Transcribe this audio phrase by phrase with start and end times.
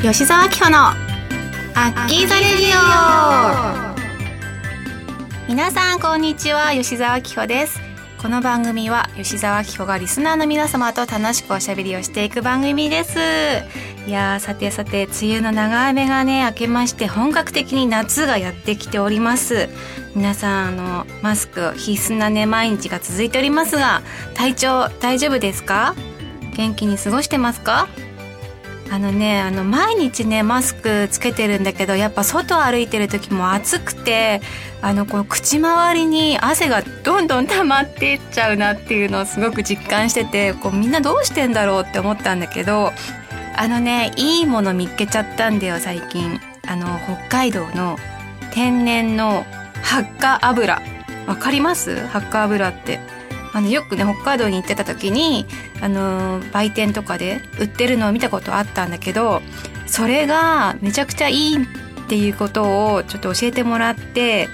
[0.00, 3.98] 吉沢明穂のアッキーザレディオ。
[5.48, 6.70] 皆さんこんにちは。
[6.70, 7.80] 吉沢明穂です。
[8.22, 13.18] この番組は吉沢明穂がリスナーの皆様と楽しくおしゃべりをしていく番組です。
[14.06, 19.68] いやーさてさて梅雨の長雨がね明けまして本格的に夏がやってきております。
[20.14, 24.02] 皆さんあのマスク必須なね毎日が続いておりますが
[24.34, 25.96] 体調大丈夫ですか？
[26.56, 27.88] 元気に過ごしてますか？
[28.90, 34.40] あのねあの毎日ねマスクつけてるんだけどやっぱ外歩いてる時も暑くて
[34.80, 42.92] あのこう口周りに汗がどんどん溜まっていっちゃうなっていうのをすごく実感しててこうみんなどうしてんだろうって思ったんだけど
[43.56, 46.40] あのねいいもの見っけちゃったんだよ最近。
[46.66, 47.96] あの北海道の
[48.52, 49.46] 天然の
[49.82, 50.82] 発火油。
[51.26, 52.06] わかります？
[52.08, 53.00] 発火油って。
[53.58, 55.44] あのよくね北海道に行ってた時に
[55.80, 59.42] あの売店とかで売ってるのを見たことあったんだけど
[59.86, 61.66] それがめちゃくちゃいいっ
[62.08, 64.48] ていうことをちょっと教えてもらって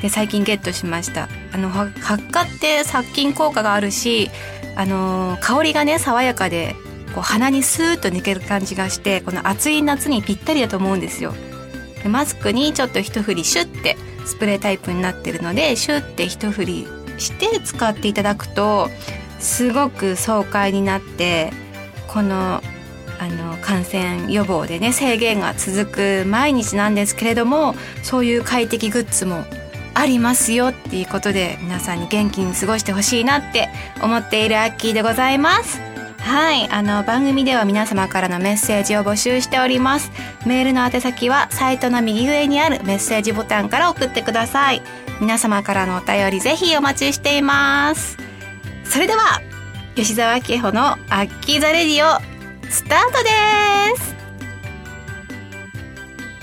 [0.00, 1.28] で最近ゲットしました。
[1.52, 1.92] あの発
[2.28, 4.30] 火って殺菌効果があるし
[4.76, 6.76] あの香りがね爽やかで
[7.14, 11.34] こう鼻にスーッと抜ける感じがしてこの暑い夏にぴったりだと思うんですよ。
[12.02, 16.86] でマスクにちょっと一振りシュッてスプレータイプになってるのでシュッて一振り
[17.18, 18.88] して使っていただくと
[19.38, 21.52] すごく爽快になって
[22.08, 22.62] この
[23.18, 29.44] あの感染予防でね制限が続く毎日なんですけれどもそういう快適グッズも
[29.94, 33.70] ありますよっていうことで皆さんに元気に過ごしてほしいなって
[34.02, 35.80] 思っているアッキーでございます。
[36.18, 36.68] はい。
[36.70, 40.10] あの、番組では皆様からのメッセージを募集しております。
[40.44, 44.82] メールの宛先はサイトの右上にあるメッセージボタンから送ってください。
[45.20, 48.18] 皆様からのお便りぜひお待ちしています。
[48.84, 49.40] それでは
[49.94, 52.20] 吉沢明穂のアッキーザレディオ
[52.70, 53.30] スタートで
[54.00, 54.14] す。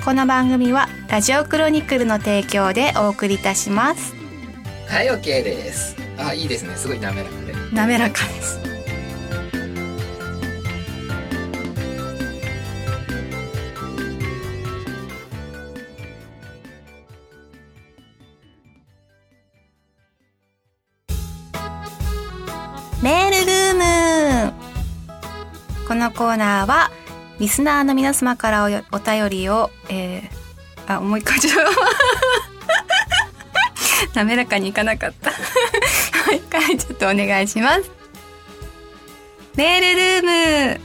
[0.04, 4.16] この番組はラジオクロニクルの提供でお送りいたします。
[4.88, 5.96] はい OK です。
[6.18, 6.76] あいいですね。
[6.76, 7.54] すごい滑らかで。
[7.72, 8.73] 滑らかです
[26.04, 26.92] のコーナーは
[27.40, 31.72] リスナーの皆様からおお便りを、えー、あもう一回ちょっと。
[34.14, 35.32] 滑らかにいかなかった。
[35.32, 35.38] も
[36.32, 37.90] う一回ちょっとお願いします。
[39.56, 40.82] メールルーム。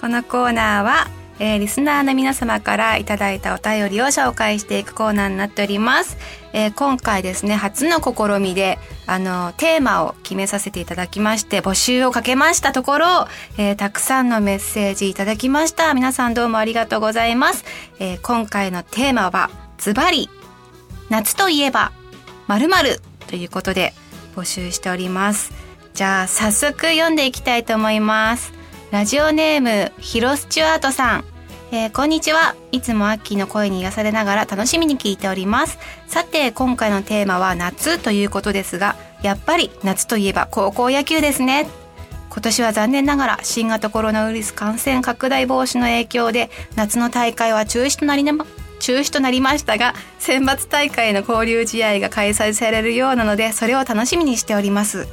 [0.00, 1.08] このコーナーは
[1.40, 6.18] えー、リスナーの皆様からいただいたお便りを紹介していくコーナーになっております。
[6.52, 15.94] えー、今回ですね、初の試みで、あの、テーマを決めさせていただきまして、募集をかけましたところ、えー、たくさんのメッセージいただきました。
[15.94, 17.64] 皆さんどうもありがとうございます。
[17.98, 20.28] え今回のテーマは、ズバリ、
[21.08, 21.90] 夏といえば、
[22.48, 23.94] 〇〇ということで
[24.36, 25.52] 募集しております。
[25.94, 28.52] じゃあ、早速読んでいきたいと思います。
[28.90, 31.29] ラジオネーム、ヒロスチュアートさん。
[31.72, 32.56] えー、こんにちは。
[32.72, 35.78] いつもアッキーの声に癒されながら楽しみに聞いております。
[36.08, 41.68] さて、今回のテーマは夏ということですが、やっぱり夏といえば高校野球ですね。
[42.28, 48.46] 今年は残念ながら新型コロナウイルス感染拡大防止の影響で夏の大会は中止となりな、ま、
[48.80, 55.06] 中止となりましたが、選抜大会の交流試合が開催されるようなので、それを楽しみにしております。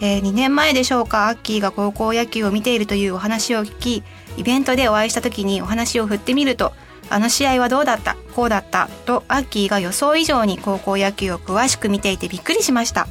[0.00, 4.02] えー、2年前でしょうか、アッキーが高校野球を見ているというお話を聞き、
[4.36, 6.72] イベントでお会いした時にお話を振ってみると
[7.08, 13.06] あの試合はどうだったこうだったとアッキーが予想以上に高校野球を詳しく見ていてびっくりしました。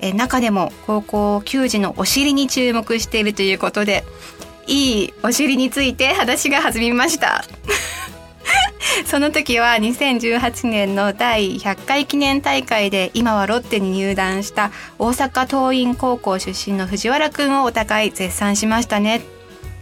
[0.00, 4.04] え中でも高校球児のお尻に注目しているということで
[4.66, 7.44] いいお尻について話が弾みました。
[9.06, 19.33] その時は2018年の第100回記念大会で今はロッテに入団した大阪桐蔭高校出身の藤原くんをお互い絶賛しましたね。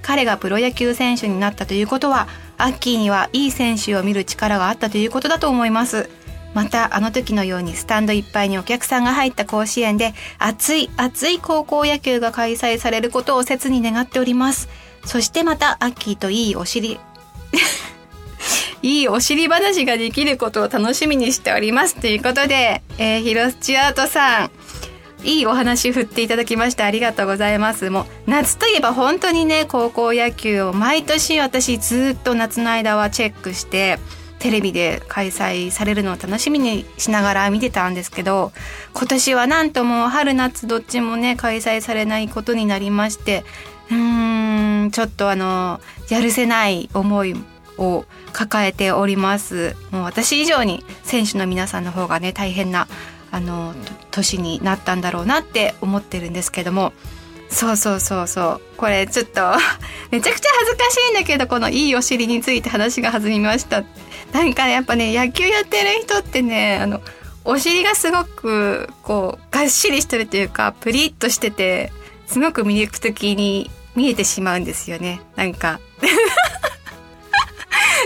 [0.02, 2.28] 彼がプロ野球選手になったということは
[2.58, 6.10] アッキーにはいい選手を見る力があったということだと思います。
[6.54, 14.68] またあの時のようにスタンドいっぱいにお客さんが入った甲子園で熱い熱い高校野球が開催されることを切に願っております。
[15.04, 17.00] そしてまたアッキーといいお尻
[18.82, 21.94] いいお尻話ができることを楽しみにしております。
[21.94, 24.50] ということで、えー、ヒロスチュアートさん。
[25.24, 27.90] いいお話振っていただきましてありがとうございます。
[27.90, 33.98] もう夏といえば本当にね高校野球を毎年私ずっと夏の間はチェックして
[34.38, 38.52] テレビで開催されるのを楽しみにしながら見てたんですけど
[38.92, 43.44] 今年はなんともう春夏どっちもね開催されないことになりまして
[43.90, 47.36] うーんちょっとあのやるせない思い
[47.78, 49.76] を抱えております。
[49.90, 52.88] もう私以上に選手の皆さんの方がね大変な
[53.32, 53.74] あの
[54.10, 56.92] 年になったんだろうなって思ってるんですけども。
[57.48, 58.60] そうそうそうそう。
[58.76, 59.40] これちょっと
[60.10, 63.82] めちゃくちゃ恥ずかしいんだけどこのいいお尻について話が弾みました。
[64.32, 67.00] なんかやっぱね野球やってる人ってねあの
[67.44, 71.92] お尻がすごくこうがっしりしてるというかプリッとしてて
[72.26, 75.20] すごく魅力的に見えてしまうんですよね。
[75.36, 75.80] なんか。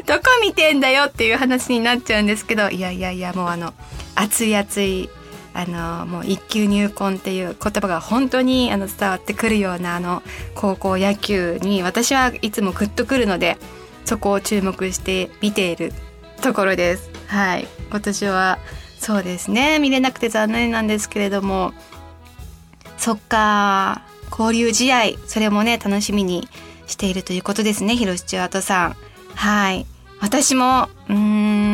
[0.06, 3.74] どこ見てんだよっていう話になっちゃうんですけどいやいやいやもうあの
[4.16, 5.08] 熱い熱い
[5.54, 10.22] あのもう一級入魂っていう言葉が本当にあの伝わってくるようなあの
[10.54, 13.56] 高校野球に私はいつもグッとくるので
[14.04, 15.94] そこを注目して見ている
[16.42, 17.10] ところです。
[17.28, 18.58] はい、今年は
[18.98, 21.72] そうですね見れなくて残念なんですけれども
[22.98, 26.48] そっか交流試合それもね楽しみに
[26.86, 28.96] しているということですね広瀬チュアートさん。
[29.34, 29.86] はい
[30.20, 31.65] 私もうん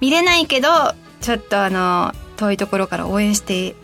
[0.00, 0.68] 見れないけど
[1.20, 3.74] ちょっとあの遠いところから応援して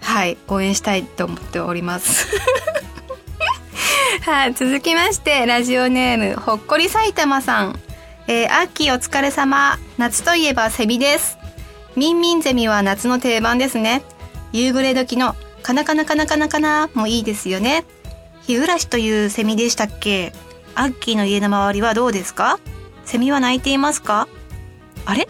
[0.00, 2.28] はい応援したいと思っております。
[4.22, 7.78] はい続きましてラジオネームほっこり埼玉さん。
[8.26, 9.78] えー、秋お疲れ様。
[9.96, 11.38] 夏といえばセミです。
[11.96, 14.02] ミンミンゼミは夏の定番ですね。
[14.52, 17.84] 夕暮れ時のカナカナカナカナカナもいいですよね。
[18.46, 20.32] 日暮らしというセミでしたっけ？
[20.74, 22.58] アッキーの家の周りはどうですか？
[23.04, 24.28] セミは鳴いていますか？
[25.06, 25.26] あれ？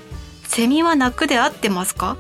[0.59, 2.17] セミは鳴くで合ってますか？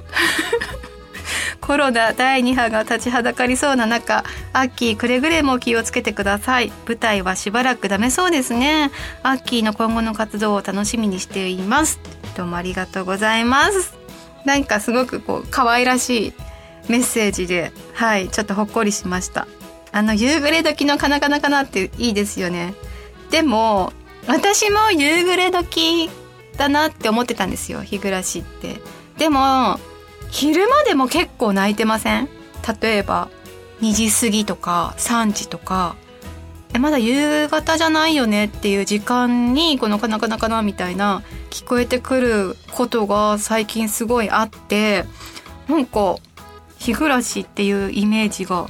[1.60, 6.70] コロナ第2波が立ちはだかりそうな中アッキーくれぐれも気をつけてください。
[6.86, 8.92] 舞台はしばらくダメそうですね。
[9.24, 11.98] アッキーの今後の活動を楽しみにしています。
[12.36, 13.94] どうもありがとうございます。
[14.44, 16.32] なんかすごくこう可愛らしい
[16.88, 19.48] メッセージではいちょっとほっこりしました。
[19.90, 22.74] あの夕暮れ時のカナカナカナっていいですよね。
[23.32, 23.92] でも
[24.28, 26.08] 私も夕暮れ時
[26.58, 28.82] だなって思ってたんですよ日暮らしって。
[29.16, 29.80] でも
[30.30, 32.28] 昼間でも結構泣いてません？
[32.82, 33.30] 例えば
[33.80, 35.96] 2時過ぎとか3時とか。
[36.74, 45.06] えまだ夕方じゃないよねっていう時間にこのカナカナカナみたいな聞こえてくることが最近すごいあって
[45.66, 46.16] なんか
[46.78, 48.68] 日暮らしっていうイメージが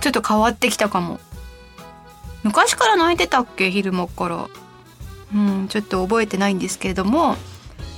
[0.00, 1.20] ちょっと変わってきたかも。
[2.42, 3.70] 昔から泣いてたっけ？
[3.70, 4.48] 昼間から。
[5.36, 7.36] うんちょっと覚えてないんですけれども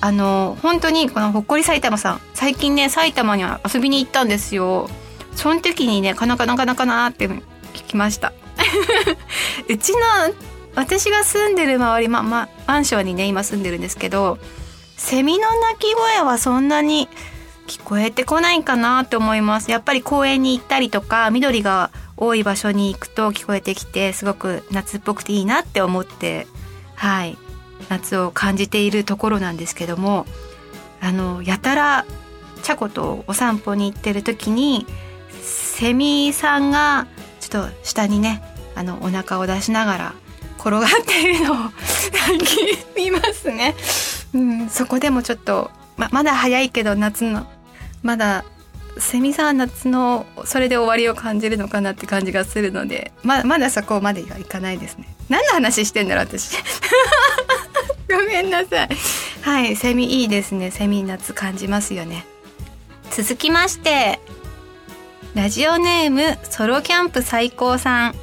[0.01, 4.89] あの本当にこのほっこり埼玉さん最近ね埼玉には遊びに行ったんですよ。
[5.35, 7.43] その時にねカナカナカナカナって聞
[7.87, 8.33] きました。
[9.69, 9.99] うちの
[10.75, 14.39] 私が住んでる周りままマンションにね今住んでるんですけど
[14.97, 17.09] セミの鳴き声はそんなに
[17.67, 19.71] 聞こえてこないかなって思います。
[19.71, 26.47] やっぱり公園に行ったりとか緑が多い場所に行くと聞こえてきてすごく夏っぽくていいなって思って。
[26.99, 27.39] はい。
[27.89, 30.27] 夏を感じているところなんですけども
[31.01, 32.05] あのやたら
[32.63, 34.87] チャコとお散歩に行ってる時に
[35.41, 37.07] セミさんが
[37.41, 38.43] ちょっと下にね
[38.75, 40.15] あのお腹を出しながら
[40.59, 41.57] 転がっているのを
[42.97, 43.75] 見ますね、
[44.35, 47.47] うん、そこでもちょっとままだ早いけど夏の
[48.03, 48.45] まだ
[48.99, 55.09] セミさん夏のそれで終わりを感じるのかなって感じがするのでままだそこまではいかないですね。
[55.29, 56.57] 何の話してんだろう私。
[58.11, 58.89] ごめんなさい。
[59.43, 60.71] はいセミいいですね。
[60.71, 62.27] セミ夏感じますよね。
[63.11, 64.21] 続きまして
[65.35, 68.15] ラジオネームソロキャンプ最高さん。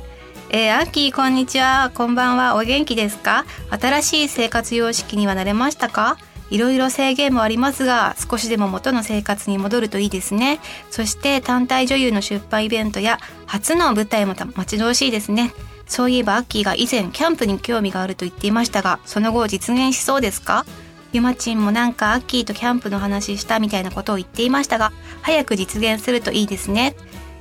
[0.49, 1.91] えー、アッキーこんにちは。
[1.93, 2.55] こんばんは。
[2.55, 3.45] お元気ですか？
[3.69, 6.17] 新しい生活様式には慣れましたか？
[6.51, 10.59] いろいろ制限もありますが少しでも元の生活に戻るといいですね
[10.91, 15.53] そして単体女優の出版イベントや初の舞台も待ち遠しいですね
[15.87, 20.65] そういえばアッキーが以前キャンプに興味があると言っていましたが、その後実現しそうですか？
[21.13, 26.95] ゆまちんもなんかアッキーとキャンプの話したみたいなことを言っていましたが、早く実現するといいですね。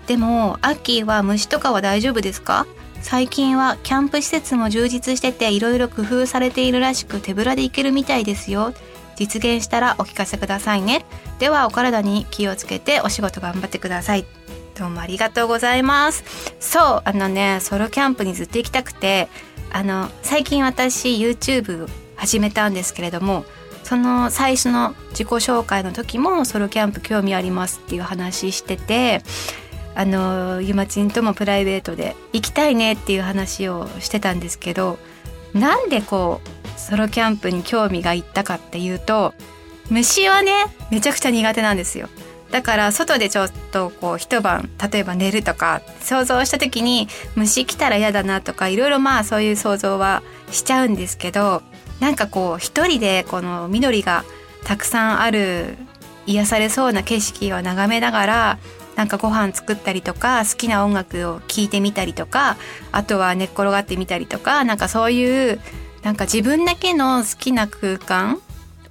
[0.07, 2.67] でも、アッキーは虫とかは大丈夫ですか？
[3.01, 8.75] 最近はキャンプ施設も充実してて色々工夫されているらしく手ぶらで行けるみたいですよ。
[9.17, 11.05] 実現したらお聞かせくださいね。
[11.39, 14.25] ではお体に気をつけてお仕事頑張ってください。
[14.77, 16.25] どうもありがとうございます
[16.59, 19.29] そうあのねソロキャンプにずっと行きたくて
[19.71, 23.45] あの最近私 YouTube 始めたんですけれども
[23.85, 29.23] その最初の自己紹介の時もソロキャンプ興味ありますっていう話してて
[29.95, 34.99] あのゆまちんともプライベートで行きたいねっていう話をしてたんですけど
[35.53, 39.35] なんでこうソロキャンプに興味がいったかっていうと
[39.91, 42.09] 虫はねめちゃくちゃ苦手なんですよ。
[42.51, 50.23] だから外でちょっとこう一晩例えば寝るとか想像した時に虫来たら嫌だなとかいろいろまあそういう想像は
[50.53, 51.63] しちゃうんですけど
[51.99, 54.25] なんかこう一人でこの緑が
[54.63, 55.77] たくさんある
[56.27, 58.59] 癒されそうな景色を眺めながら
[58.95, 62.57] なんかご飯作ったりとか好きな音楽を聴いてみたりとか
[62.93, 65.61] あとは寝っ転がってみたりとかなんかそういう
[66.05, 68.41] なんか自分だけの好きな空間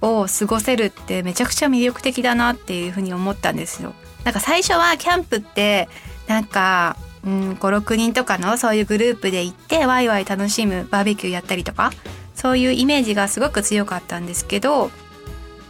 [0.02, 3.94] を過ごせるってめちゃくちゃ魅力的だなっていうふうに思ったんですよ。
[4.24, 5.88] なんか最初はキャンプって
[6.26, 11.92] なんか、うん、56人とかのそういうグループで行ってワイワイ楽しむバーベキューやったりとか
[12.34, 14.90] そういうイメージがすごく強かったんですけど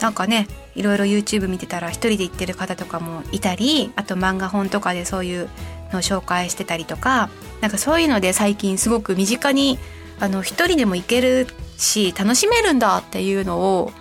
[0.00, 5.48] なんかねいろいろ YouTube 見てたら一人で行ってる方とかもいたりあと漫画本とかでそういう
[5.92, 7.28] のを紹介してたりとか
[7.60, 9.78] なんかそういうので最近すごく身近に
[10.20, 13.92] あの一人でも行けるし楽しめるんだっていうのを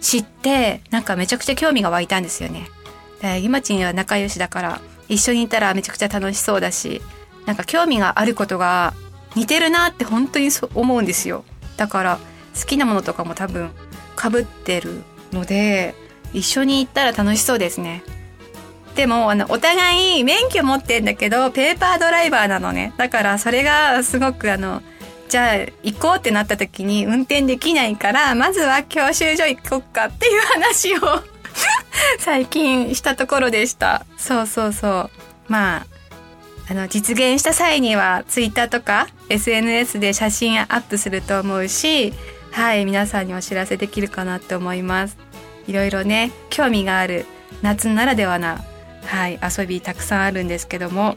[0.00, 2.68] 知ってなんかめちゃくちゃ興味が湧いたんですよね。
[3.40, 7.00] ゆまちんは仲良しだから一緒にいたらめちゃくちゃ楽しそうだし
[7.46, 8.94] なんか興味があることが
[9.36, 11.44] 似てるなって本当にそ思うんですよ。
[11.76, 12.18] だから
[12.58, 13.70] 好きなものとかも多分
[14.16, 15.94] かぶってるので
[16.32, 18.02] 一緒に行ったら楽しそうですね。
[18.94, 24.82] でもあのお互い免許持ってんだけどペーパードライバーなのねだからそれがすごくあの
[25.32, 30.98] じゃあ行こうってなった時に運転できないからまずは教習所行こっかっていう話を
[32.20, 34.04] 最近したところでした。
[34.18, 35.10] そうそうそう。
[35.48, 35.86] まあ
[36.70, 42.12] あの実現した際にはツイッターとか SNS で写真アップすると思うし
[42.50, 45.16] はい皆さんにお知らせできるかなって思います。
[45.66, 47.24] いろいろね興味がある
[47.62, 48.62] 夏ならではな、
[49.06, 51.16] はい、遊びたくさんあるんですけども。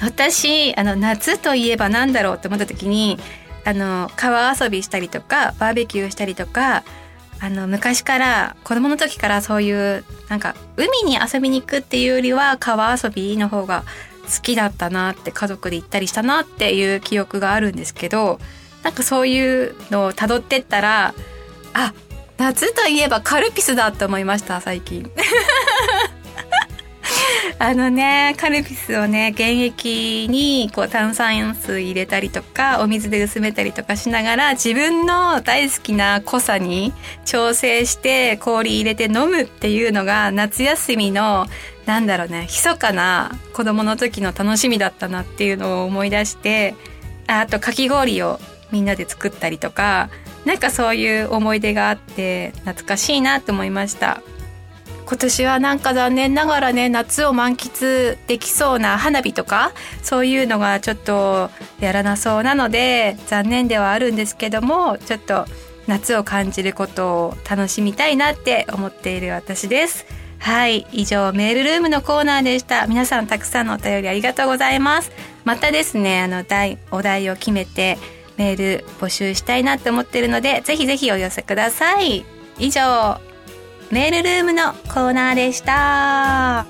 [0.00, 3.18] 私あの夏といえば何だろうって思った時に
[3.64, 6.84] あの川遊びしたりとかバーベキューしたりとか
[7.42, 13.84] あの昔から子供の時からそういうなんか海に遊びに行くっていうよりは川遊びの方が
[14.24, 18.38] 好きだったなって家族で行ったりしたなっていう記憶があるんですけど
[18.82, 21.14] なんかそういうのを辿ってったら
[21.74, 21.94] あ
[22.38, 25.10] 夏といえばカルピスだって思いました最近。
[27.62, 36.94] あのねカルピスをね原液にこう炭酸水入れたりとかお水で薄めたりとかしながら自分の大好きな濃さに
[37.26, 41.44] 調整して氷入れて飲むっていうのが夏休みの
[41.84, 46.74] なんだろうね密かな子供の時の楽しみだったなっていうのを思い出して
[47.26, 48.40] あとかき氷を
[48.72, 50.08] みんなで作ったりとか
[50.46, 54.22] なんかそういう思い出があって懐かしいなと思いました。
[55.10, 59.72] 今年はなんか残念ながらね夏を満喫できそうな花火とか
[60.04, 61.50] そういうのがちょっと
[61.80, 65.46] やらなそうなので残念ではあるんですけどもちょっと
[65.88, 70.06] 夏を感じることを楽しみたいなって思っている私です。
[70.38, 72.86] はい以上メールルームのコーナーでした。
[72.86, 75.10] 皆さんたくさんのお便りありがとうございます。
[75.44, 76.44] またですねあの
[76.92, 77.98] お題を決めて
[78.36, 82.24] メール募集したいなって思ってるので、ぜひぜひお寄せください。
[82.58, 83.20] 以上、
[83.90, 86.64] メールルームのコーナーでした。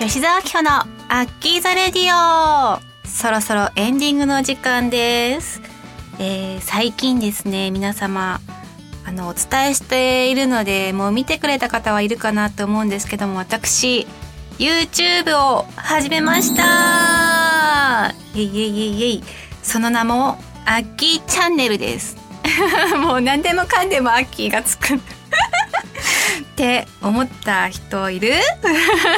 [0.00, 0.70] 吉沢明の
[1.08, 5.60] アッキーザレディオそろそろエンディングの時間です。
[6.18, 8.40] えー、最近ですね皆様
[9.08, 14.06] あのお伝えしているのでもう見てくれた方はいるかなと思うんですけども私
[14.58, 18.12] YouTube を始めました。
[18.34, 19.24] イエイエイイエイイエイ。
[19.62, 20.36] その名も
[20.66, 22.18] アッキーチャンネルです。
[23.00, 24.96] もう何でもかんでもアッキーがつく。
[24.96, 24.98] っ
[26.56, 28.34] て思った人いる？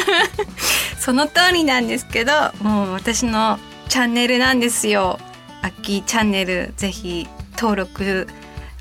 [1.01, 2.33] その通りなんですけど
[2.63, 5.19] もう私のチャンネルなんですよ。
[5.63, 8.29] アッキーチャンネルぜひ登録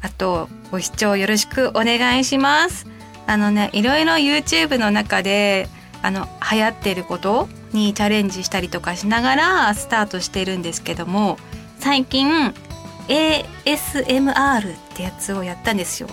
[0.02, 2.88] あとご視聴よろしくお願いします。
[3.28, 5.68] あのねいろいろ YouTube の中で
[6.02, 11.38] あの流行ってることにチャレンジしたりとかしながらスタートしてるんですけども
[11.78, 12.54] 最近
[13.08, 16.10] ASMR ってやつをやったんですよ。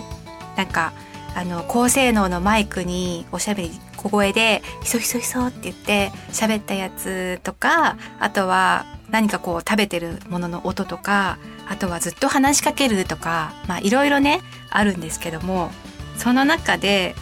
[0.55, 0.93] なんか
[1.35, 11.37] あの高性能のマイクにおしゃべり小声で「ひそひそひそ」って言って喋ったやつとかあとは何かこう食べてるものの音とか
[11.69, 15.71] あとはずっと話しかけるとかまあいろいろねあるんですけども
[16.17, 17.15] その中で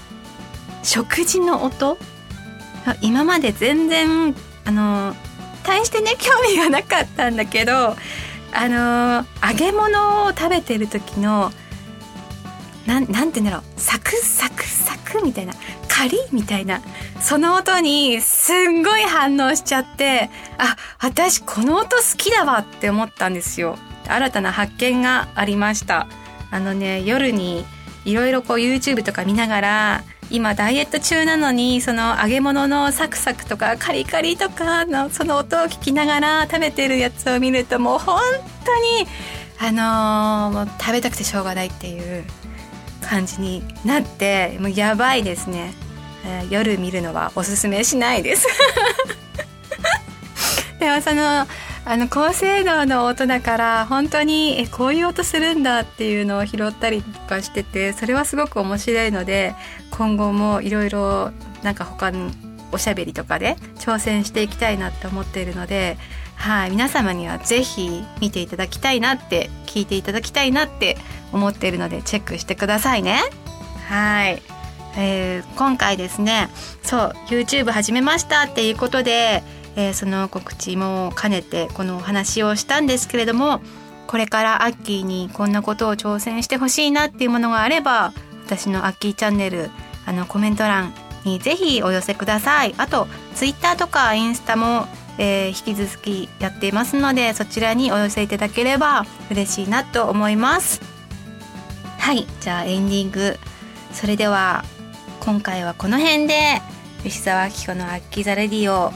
[0.83, 1.97] 食事の音
[3.01, 4.35] 今まで全然
[4.65, 5.15] あの
[5.63, 7.95] 大してね興味がなかったんだけど
[8.53, 11.51] あの揚げ物を食べてる時の
[12.85, 15.53] なんなんて言うんだろうサクサクサクみたいな
[15.87, 16.81] カカリみたいな
[17.21, 23.77] その音にすんごい反応しちゃってあ私この音好きだわって思ったんですよ。
[24.07, 26.07] 新たな発見がありました。
[26.51, 27.65] あのね夜に
[28.05, 38.19] いろいろこう YouTube とか見ながら今ダイエット中なのにその揚げ物のサクサクとかカリカリとかのその音を聞きながら食べてるやつを見るともう本
[38.63, 39.07] 当に
[39.57, 42.25] あの、もう食べたくてしょうがないっていう
[43.01, 45.73] 感じになってもうやばいですね、
[46.25, 48.47] えー、夜見るのはおすすめしないです。
[50.79, 51.47] でもその
[51.87, 59.53] あの高性能の音だから本当にえこういう音するんだっていうのを拾ったりとかしててそれはすごく面白いので
[59.91, 62.31] 今後もいろいろなんか他の
[62.71, 65.97] おしゃべりとかで挑戦していきたいなって思っているので
[66.35, 70.97] はい皆様には是非見ていただきたいなって聞いていただきたいなって
[71.31, 73.19] 思っているのでチェックしてくださいね。
[73.87, 74.41] はい、
[74.97, 76.49] えー、今回ですね
[76.81, 79.43] そう YouTube 始めましたっていうことで
[79.75, 83.61] えー、その告知も兼ねてこのお話をしたんですけれども
[84.07, 88.13] これからアッキーにこんなことを挑戦してほしいなっていうものがあれば
[88.45, 89.69] 私のアッキーチャンネル
[90.05, 92.75] あのコメント欄にぜひお寄せください。
[92.77, 94.85] あとツイッターとかインスタも、
[95.17, 100.81] えー、引き続きやっていますのでそちらにお寄せいただければ嬉しいなと思います。
[101.97, 103.39] はいじゃあエンディング。
[103.91, 104.63] それでは
[105.21, 106.61] 今回はこの辺で
[107.03, 108.93] 吉沢明子のアッキーザレディを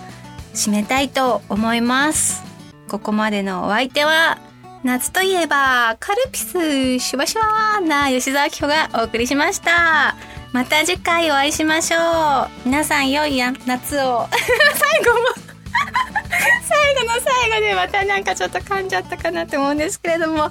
[0.54, 2.44] 締めたいと思います。
[2.88, 4.40] ここまでのお相手は、
[4.84, 10.16] 夏といえば、カルピス、シュワシュワな吉沢明子がお送りしました。
[10.52, 12.50] また次回お会いしましょう。
[12.66, 14.28] 皆さん良いや夏を。
[14.74, 15.50] 最後も
[16.68, 20.44] 最後の最後でまたなんかちょっと噛んじゃったかなって思うんですけれども。
[20.44, 20.50] は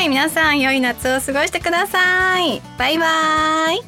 [0.00, 2.60] い、皆さん良い夏を過ごしてください。
[2.78, 3.82] バイバーイ。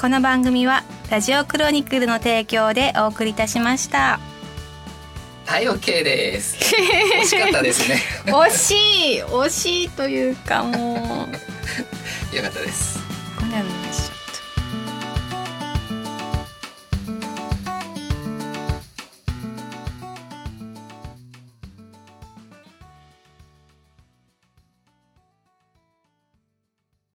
[0.00, 0.82] この番組は
[1.12, 4.18] ラジオクロニクルの提供でお送りいたしました。
[5.44, 6.56] はい OK です。
[7.20, 8.00] 惜しかったですね。
[8.24, 8.74] 惜し
[9.16, 9.22] い。
[9.22, 10.74] 惜しいというかもう。
[12.34, 12.98] よかったです。
[13.38, 13.92] こんなので